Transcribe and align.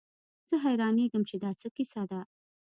زه 0.49 0.55
حيرانېږم 0.65 1.23
چې 1.29 1.35
دا 1.43 1.51
څه 1.61 1.67
کيسه 1.75 2.01
ده. 2.11 2.19